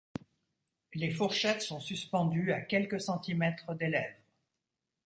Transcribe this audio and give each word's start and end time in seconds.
Les 0.95 1.11
fourchettes 1.11 1.61
sont 1.61 1.79
suspendues 1.79 2.51
à 2.53 2.61
quelques 2.61 2.99
centimètres 2.99 3.75
des 3.75 3.85
lèvres. 3.87 4.17